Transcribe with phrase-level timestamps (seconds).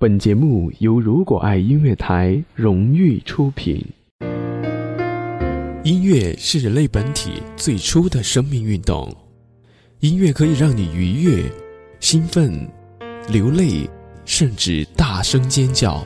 [0.00, 3.84] 本节目由如果爱音乐台荣誉出品。
[5.84, 9.14] 音乐是人类本体最初的生命运动，
[9.98, 11.44] 音乐可以让你愉悦、
[12.00, 12.66] 兴奋、
[13.28, 13.86] 流泪，
[14.24, 16.02] 甚至大声尖叫。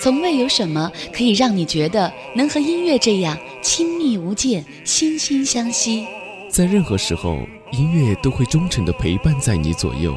[0.00, 6.06] 从未有什么可以让你觉得能和音乐这样亲密无间、惺惺相惜。
[6.48, 10.16] 在任何时候，音乐都会忠诚地陪伴在你左右，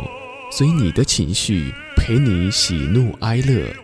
[0.50, 1.70] 随你的情绪。
[2.08, 3.76] 陪你喜怒哀乐，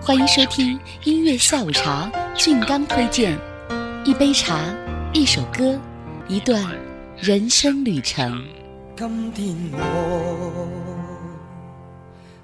[0.00, 2.10] 欢迎收听音乐下午茶。
[2.34, 3.38] 俊刚推荐
[4.06, 4.58] 一杯茶，
[5.12, 5.78] 一首歌，
[6.28, 6.64] 一段
[7.18, 8.42] 人生旅程。
[8.96, 10.66] 今天我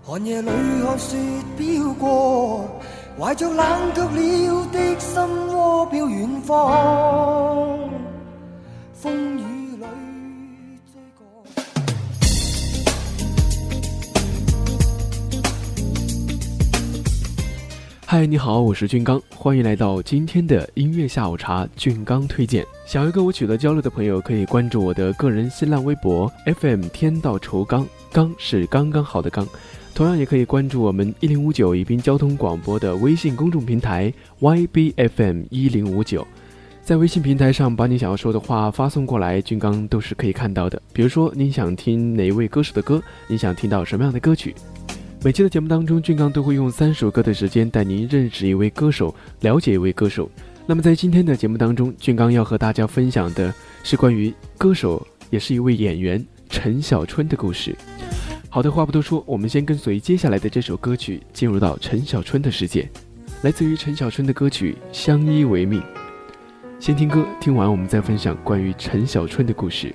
[0.02, 0.50] 寒夜里
[0.84, 1.16] 看雪
[1.56, 2.68] 飘过，
[3.18, 5.22] 怀着冷却了的心
[5.56, 7.78] 窝飘远方。
[8.92, 9.61] 风雨。
[18.12, 21.66] 嗨，你好，我是俊刚，欢迎来到今天的音乐下午茶。
[21.74, 29.48] 俊刚推荐，想要跟我取得交流的朋友，可以关注我的个人新浪微博 FM 天道酬刚，刚是刚刚好的刚。
[29.94, 36.26] 同样也可以关注我们一零五九宜宾交通广播的微信公众平台 YBFM 一零五九，
[36.82, 40.78] 在微信平台上把你想要说的话发送过来，俊刚都是可以看到的。
[40.92, 44.54] 比如说你想听哪一位歌手的歌，你想听到什么样的歌曲。
[45.24, 50.28] 每期的节目当中，俊刚都会用三首歌的时间带您认识一位歌手，了解一位歌手。
[50.66, 57.72] 那么在今天的节目当中，俊刚要和大家分享的是关于歌手，也是一位演员陈小春的故事。
[58.48, 62.90] 好的，话不多说，我们先跟随接下来的这首歌曲，进入到陈小春的世界。
[63.42, 65.80] 来自于陈小春的歌曲《相依为命》。
[66.80, 69.94] 先听歌，听完我们再分享关于陈小春的故事。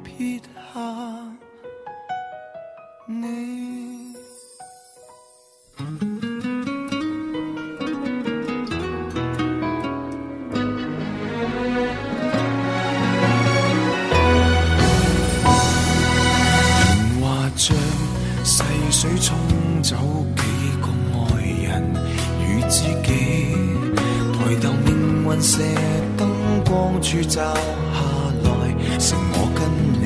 [28.99, 29.59] 剩我跟
[30.01, 30.05] 你。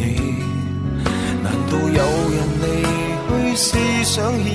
[1.43, 2.01] 难道有
[2.35, 2.63] 人离
[3.27, 3.67] 去是
[4.03, 4.45] 想显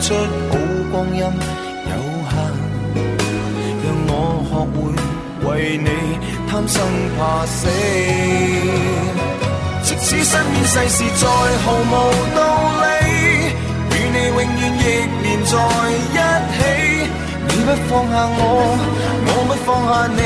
[0.00, 0.04] 出
[0.50, 0.52] 好
[0.90, 1.92] 光阴有
[2.30, 2.34] 限？
[3.84, 4.10] 让我
[4.48, 4.76] 学会
[5.48, 5.48] 为
[5.78, 5.88] 你
[6.48, 6.74] 贪生
[7.16, 7.58] 怕死。
[9.82, 11.22] 即使身边世事再
[11.64, 11.94] 毫无
[12.34, 12.38] 道
[12.82, 12.84] 理，
[13.90, 14.84] 与你永远亦
[15.22, 15.52] 连在
[16.12, 16.18] 一
[16.56, 16.58] 起。
[17.48, 18.40] 你不放下我。
[19.28, 20.20] 我不放下你，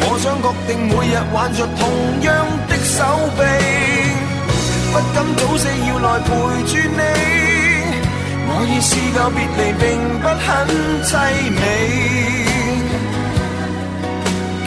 [0.00, 1.80] 我想确定每日挽着同
[2.22, 2.28] 样，
[5.50, 6.30] 早死要来陪
[6.64, 7.02] 住你。
[8.46, 9.82] 我已试够别离，并
[10.20, 10.46] 不很
[11.02, 11.10] 凄
[11.58, 11.60] 美。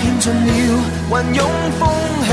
[0.01, 0.49] 见尽了
[1.09, 1.39] 云涌
[1.79, 1.81] 风
[2.25, 2.29] 起，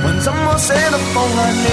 [0.00, 1.66] 还怎么舍得放下你？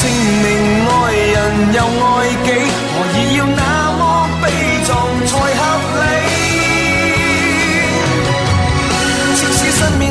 [0.00, 0.02] 证
[0.42, 0.44] 明
[0.88, 1.36] 爱人
[1.72, 2.10] 又爱
[2.44, 2.48] 己，
[2.90, 3.62] 何以要那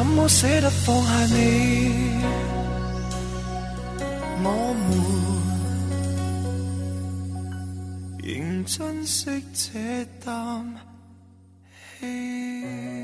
[0.00, 2.24] 怎么舍得放下你？
[4.42, 4.88] 我们
[8.22, 10.64] 仍珍惜这啖
[12.00, 12.99] 气。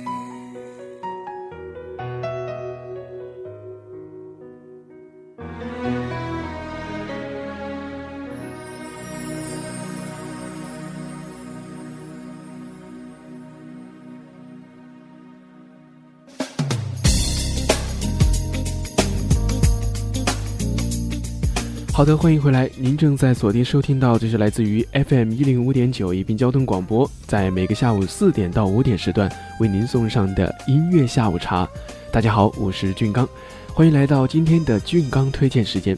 [21.96, 22.68] 好的，欢迎回来。
[22.76, 31.66] 您正在锁定收听到，这是来自于 FM 一零五点九宜宾交通广播，在每个下午四点到五点时段为您送上的音乐下午茶。
[32.12, 33.26] 大家好，我是俊刚，
[33.72, 35.96] 欢迎来到今天的俊刚推荐时间。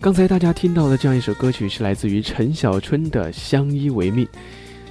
[0.00, 4.26] 刚才大家听到的这样一首歌曲是来自于陈小春的《相依为命》。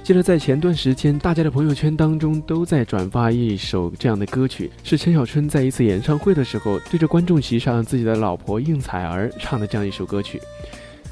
[0.06, 10.40] 记得在前段时间，大家的朋友圈当中都在转发一首这样的歌曲，是陈小春在一次演唱会的时候对着观众席上自己的老婆应采儿唱的这样一首歌曲。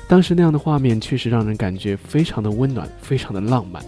[0.07, 3.83] 当时那样的画面确实让人感觉非常的温暖，非常的浪漫。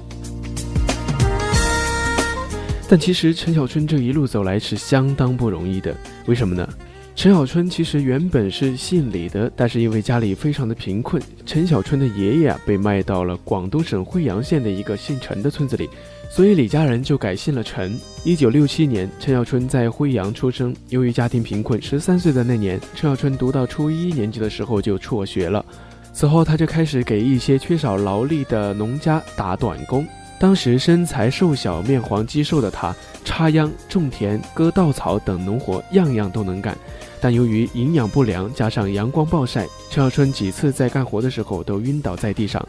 [2.89, 6.69] 但其实陈小春这一路走来是相当不容易的，为什么呢？
[7.17, 15.89] 陈小春其实原本是姓李的，但是因为家里非常的贫困，陈小春的爷爷啊被卖到了广东省惠阳县的一个姓陈的村子里，
[16.31, 17.99] 所以李家人就改姓了陈。
[18.23, 20.77] 一九六七年，陈小春在惠阳出生。
[20.91, 25.65] 由于家庭贫困，十三岁的那年，陈小春读到初一年级的时候就辍学了。
[26.13, 30.07] 此后，他就开始给一些缺少劳力的农家打短工。
[30.39, 32.95] 当时身材瘦小、面黄肌瘦的他，
[33.25, 36.77] 插秧、种田、割稻草等农活样样都能干。
[37.21, 42.65] 但由于营养不良，加上阳光暴晒，陈小春几次在干活的时候都晕倒在地上。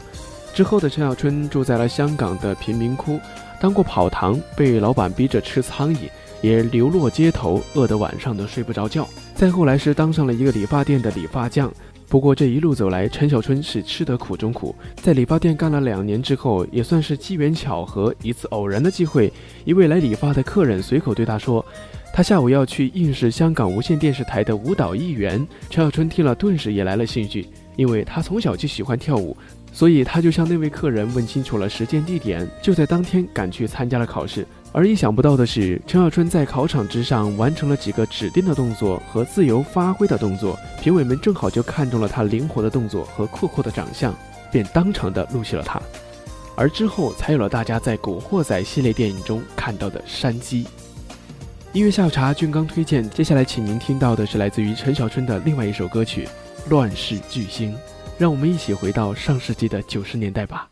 [0.54, 3.20] 之后的陈小春住在了香港的贫民窟，
[3.60, 6.08] 当过跑堂，被老板逼着吃苍蝇，
[6.40, 9.06] 也流落街头，饿得晚上都睡不着觉。
[9.38, 11.72] 再后来是当上了一个理发店的理发匠。
[12.08, 19.32] 不过这一路走来，陈小春是吃得苦中苦，在理发店干了两年之后，也算是机缘巧合，一次偶然的机会，
[19.64, 21.64] 一位来理发的客人随口对他说。
[22.12, 25.46] 他下午要去应试香港无线电视台的舞蹈艺员。
[25.70, 27.46] 陈小春听了，顿时也来了兴趣，
[27.76, 29.36] 因为他从小就喜欢跳舞，
[29.78, 34.44] 所以他就向那位客人问清楚了时间地点，就在当天赶去参加了考试。
[34.72, 44.12] 而意想不到的是，陈小春在考场之上完成了几个指定的动作和自由发挥的动作，评委们正好就看中了他灵活的动作和酷酷的长相，
[44.50, 45.80] 便当场的录取了他。
[46.56, 50.66] 而之后才有了大家在《古惑仔》系列电影中看到的山鸡。
[51.72, 53.08] 音乐下午茶，俊刚推荐。
[53.10, 56.24] 接下来，请您听到的是来自于陈小春的另外一首歌曲
[56.68, 57.72] 《乱世巨星》，
[58.18, 60.68] 让我们一起回到上世纪的九十年代吧。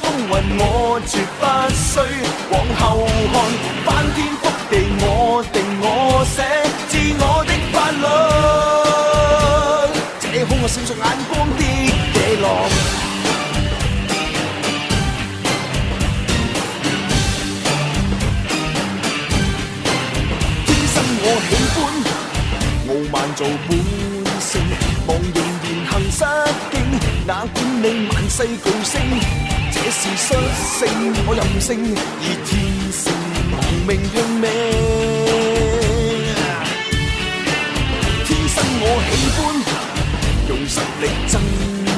[0.00, 0.62] 风云，我
[1.06, 1.42] 绝不
[1.74, 1.84] 需
[2.50, 2.82] 往後
[3.32, 3.36] 看，
[3.84, 5.04] 翻天覆地我
[5.52, 5.84] 定我
[6.24, 6.36] 寫，
[6.88, 8.04] 自我的法律。
[10.20, 11.60] 这空我閃爍眼光的
[12.14, 12.44] 野狼，
[20.66, 21.76] 天生我喜歡
[22.88, 23.70] 傲慢做本
[24.40, 24.52] 性，
[25.06, 26.18] 忘形言行失
[26.72, 26.74] 敬，
[27.26, 28.92] 哪管你萬世巨星。
[30.04, 30.36] 這是率
[30.76, 30.84] 性，
[31.26, 31.72] 我任性，
[32.20, 32.52] 而天
[32.92, 33.02] 性
[33.50, 33.56] 亡
[33.88, 34.44] 命拼命。
[38.26, 39.40] 天生我喜欢
[40.50, 41.34] 用实力争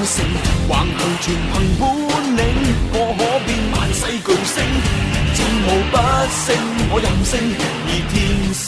[0.06, 0.14] 胜，
[0.68, 1.82] 横行全凭本
[2.36, 2.40] 领，
[2.92, 4.56] 我可变万世巨星。
[5.34, 5.94] 战无不
[6.46, 6.46] 胜，
[6.92, 7.34] 我任性，
[7.88, 8.14] 而天
[8.54, 8.64] 性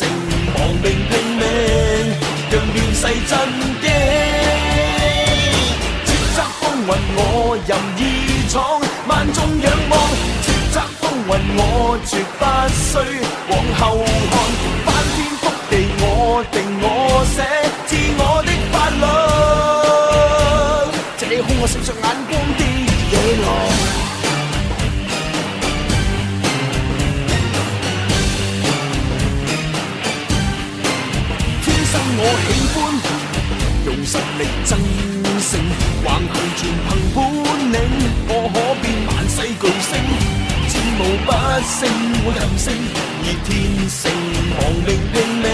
[0.55, 1.43] 亡命拼命，
[2.51, 3.33] 让乱世震
[3.83, 3.87] 惊。
[6.05, 7.21] 叱咤风云，我
[7.69, 7.71] 任
[13.51, 14.35] 往后看。
[14.85, 16.03] 翻天覆地，我
[16.51, 16.87] 定我
[17.35, 17.37] 写，
[17.87, 19.05] 自我的法律。
[21.19, 22.61] 這空我閃爍眼光的
[23.11, 23.47] 野狼，
[31.63, 32.77] 天生我喜欢
[33.87, 34.69] 用实力爭
[35.39, 35.51] 勝，
[36.05, 36.89] 橫行全憑
[41.59, 41.89] 一声
[42.25, 42.73] 我任声
[43.25, 43.51] 而天
[43.91, 44.01] 性
[44.55, 45.45] 亡命拼命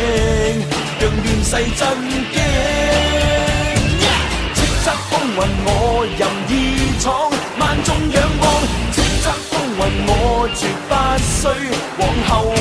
[1.01, 1.83] 让乱世震
[2.31, 2.37] 惊
[4.53, 5.69] 叱咤风云我
[6.19, 6.53] 任意
[7.01, 7.09] 闯
[7.59, 8.45] 万众仰望
[8.93, 10.13] 叱咤风云我
[10.55, 10.93] 绝不
[11.25, 11.49] 需
[11.97, 12.53] 往后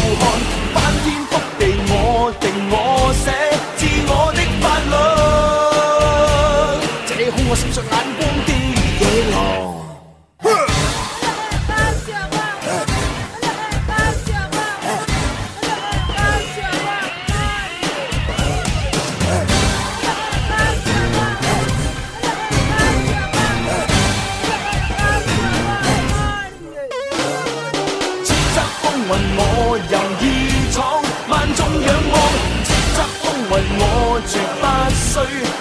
[29.89, 32.15] 由意闯万众仰望
[32.63, 33.83] 叱咤风云我
[34.25, 34.63] 绝不
[34.95, 35.11] 需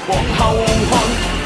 [0.09, 0.41] 往后
[0.91, 1.42] 看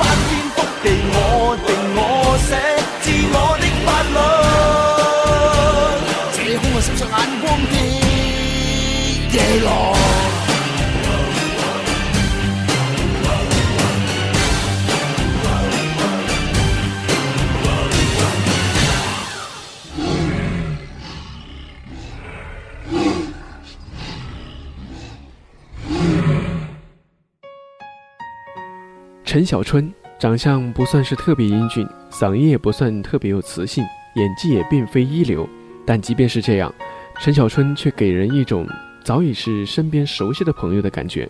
[29.36, 35.46] 陈小春长相不算是特别英俊，嗓音也不算特别有磁性，演技也并非一流。
[35.84, 36.74] 但即便是这样，
[37.20, 38.66] 陈小春却给人一种
[39.04, 41.28] 早已是身边熟悉的朋友的感觉。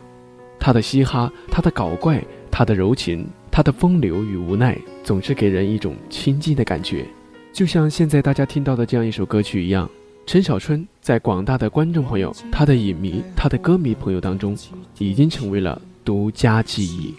[0.56, 7.04] 他的嘻哈，他的搞怪，他的柔情，他的风流与无奈，总是给人一种亲近的感觉。
[7.52, 9.90] 就像现在大家听到的这样一首歌曲一样，
[10.26, 14.56] 陈小春在广大的观众朋友、他的影迷、他的歌迷朋友当中，
[14.98, 17.12] 已经成为了独家记忆。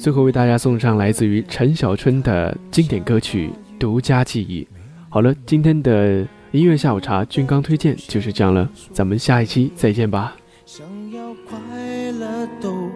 [0.00, 4.62] 最后为大家送上来自于陈小春的经典歌曲《独家记忆》。
[5.10, 10.34] 好了，今天的音乐下午茶俊刚推荐就是这样了，咱们下一期再见吧。
[10.64, 11.58] 想要快
[12.12, 12.88] 乐都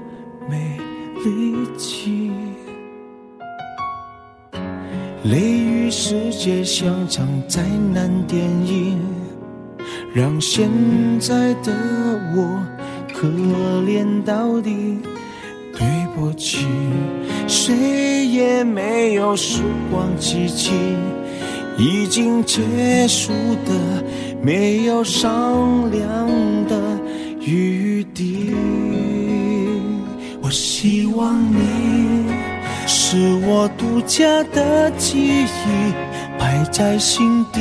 [0.48, 0.78] 没
[1.22, 2.30] 力气，
[5.24, 8.98] 雷雨世界像场灾难电影，
[10.14, 10.70] 让现
[11.20, 11.70] 在的
[12.34, 12.62] 我
[13.12, 15.00] 可怜到底。
[16.14, 16.66] 过去，
[17.46, 20.70] 谁也没有时光机器，
[21.76, 22.60] 已经结
[23.08, 23.32] 束
[23.66, 24.02] 的
[24.40, 26.08] 没有商量
[26.66, 26.76] 的
[27.40, 28.54] 余地。
[30.40, 32.26] 我希望你
[32.86, 33.16] 是
[33.46, 35.46] 我独家的记忆，
[36.38, 37.60] 摆在心底，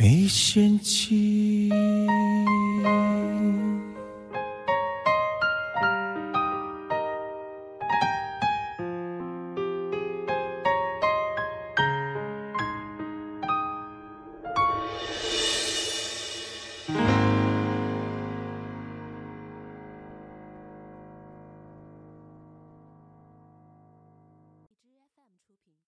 [0.00, 1.68] 没嫌弃。